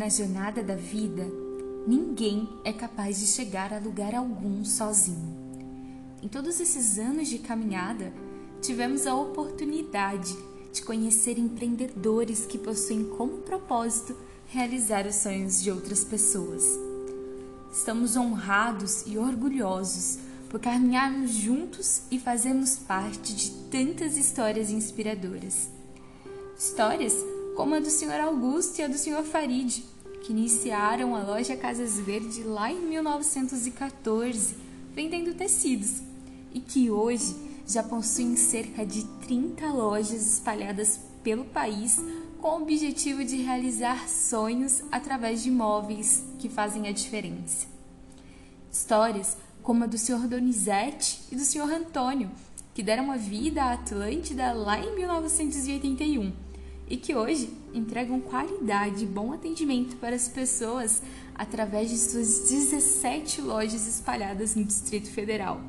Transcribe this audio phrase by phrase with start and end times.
[0.00, 1.30] Na jornada da vida,
[1.86, 5.36] ninguém é capaz de chegar a lugar algum sozinho.
[6.22, 8.10] Em todos esses anos de caminhada,
[8.62, 10.34] tivemos a oportunidade
[10.72, 14.16] de conhecer empreendedores que possuem como propósito
[14.48, 16.64] realizar os sonhos de outras pessoas.
[17.70, 25.68] Estamos honrados e orgulhosos por caminharmos juntos e fazermos parte de tantas histórias inspiradoras.
[26.58, 27.14] Histórias
[27.60, 28.22] como a do Sr.
[28.22, 29.22] Augusto e a do Sr.
[29.22, 29.84] Farid,
[30.22, 34.56] que iniciaram a loja Casas Verde lá em 1914,
[34.94, 36.00] vendendo tecidos,
[36.54, 37.36] e que hoje
[37.66, 42.00] já possuem cerca de 30 lojas espalhadas pelo país
[42.40, 47.66] com o objetivo de realizar sonhos através de móveis que fazem a diferença.
[48.72, 50.26] Histórias como a do Sr.
[50.26, 51.70] Donizete e do Sr.
[51.70, 52.30] Antônio,
[52.72, 56.48] que deram a vida à Atlântida lá em 1981
[56.90, 61.00] e que hoje entregam qualidade e bom atendimento para as pessoas
[61.36, 65.60] através de suas 17 lojas espalhadas no Distrito Federal.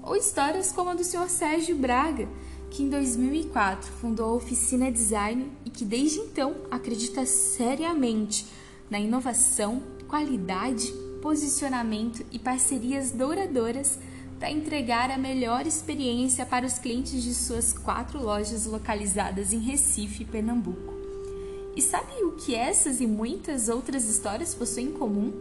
[0.00, 1.28] Ou histórias como a do Sr.
[1.28, 2.28] Sérgio Braga,
[2.70, 8.46] que em 2004 fundou a Oficina Design e que desde então acredita seriamente
[8.88, 13.98] na inovação, qualidade, posicionamento e parcerias douradoras
[14.38, 20.24] para entregar a melhor experiência para os clientes de suas quatro lojas localizadas em Recife,
[20.24, 20.94] Pernambuco.
[21.74, 25.32] E sabe o que essas e muitas outras histórias possuem em comum?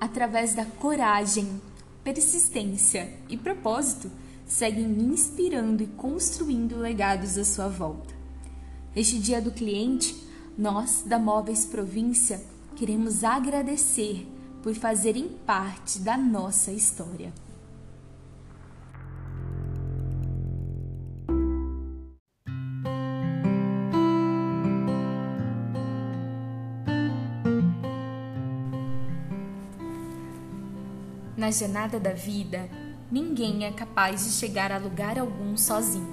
[0.00, 1.60] Através da coragem,
[2.02, 4.10] persistência e propósito,
[4.46, 8.14] seguem inspirando e construindo legados à sua volta.
[8.94, 10.16] Neste Dia do Cliente,
[10.56, 12.40] nós, da Móveis Província,
[12.76, 14.26] queremos agradecer
[14.62, 17.32] por fazerem parte da nossa história.
[31.44, 32.70] Na jornada da vida,
[33.12, 36.08] ninguém é capaz de chegar a lugar algum sozinho.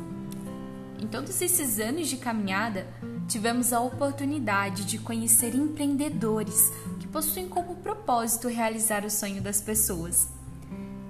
[0.99, 2.85] Em todos esses anos de caminhada,
[3.29, 10.27] tivemos a oportunidade de conhecer empreendedores que possuem como propósito realizar o sonho das pessoas.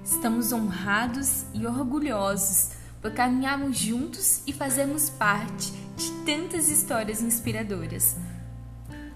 [0.06, 8.16] Estamos honrados e orgulhosos por caminharmos juntos e fazermos parte de tantas histórias inspiradoras.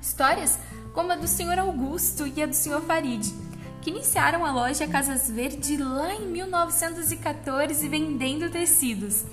[0.01, 0.57] Histórias
[0.95, 1.59] como a do Sr.
[1.59, 2.81] Augusto e a do Sr.
[2.81, 3.31] Farid,
[3.85, 9.23] que iniciaram a loja Casas Verde lá em 1914 vendendo tecidos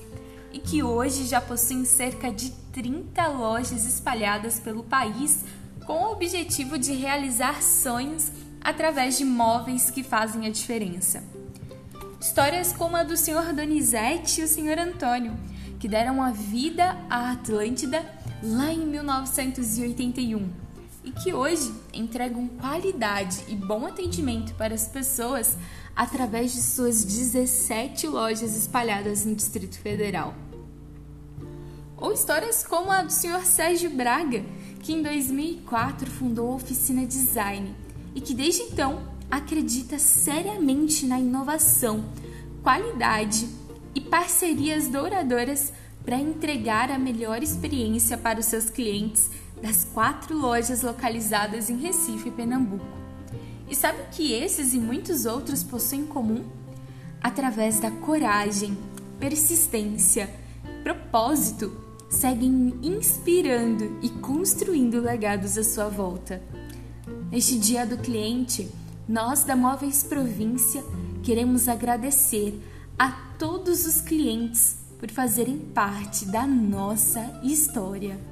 [0.52, 5.42] e que hoje já possuem cerca de 30 lojas espalhadas pelo país
[5.86, 8.30] com o objetivo de realizar sonhos
[8.60, 11.24] através de móveis que fazem a diferença.
[12.20, 13.54] Histórias como a do Sr.
[13.54, 14.78] Donizete e o Sr.
[14.78, 15.32] Antônio,
[15.80, 18.04] que deram a vida à Atlântida
[18.42, 20.61] lá em 1981
[21.04, 25.56] e que hoje entregam qualidade e bom atendimento para as pessoas
[25.94, 30.34] através de suas 17 lojas espalhadas no Distrito Federal.
[31.96, 33.44] Ou histórias como a do Sr.
[33.44, 34.44] Sérgio Braga,
[34.80, 37.74] que em 2004 fundou a Oficina Design
[38.14, 42.04] e que desde então acredita seriamente na inovação,
[42.62, 43.48] qualidade
[43.94, 45.72] e parcerias douradoras
[46.04, 49.30] para entregar a melhor experiência para os seus clientes
[49.62, 52.84] das quatro lojas localizadas em Recife, Pernambuco.
[53.70, 56.44] E sabe o que esses e muitos outros possuem em comum?
[57.22, 58.76] Através da coragem,
[59.20, 60.28] persistência,
[60.82, 61.72] propósito,
[62.10, 66.42] seguem inspirando e construindo legados à sua volta.
[67.30, 68.68] Neste Dia do Cliente,
[69.08, 70.84] nós da Móveis Província
[71.22, 72.60] queremos agradecer
[72.98, 78.31] a todos os clientes por fazerem parte da nossa história.